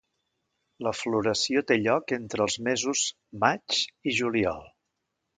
La 0.85 0.93
floració 0.99 1.61
té 1.71 1.75
lloc 1.81 2.13
entre 2.17 2.43
els 2.45 2.57
mesos 2.67 3.03
maig 3.43 3.77
i 3.77 4.15
juliol. 4.21 4.65